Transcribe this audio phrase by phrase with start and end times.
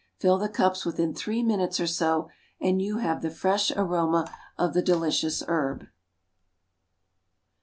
[0.19, 2.27] Fill the cups within three minutes or so
[2.59, 4.27] and you have the fresh aroma
[4.57, 5.85] of the delicious herb.